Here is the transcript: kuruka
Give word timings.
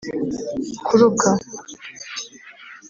kuruka 0.85 1.29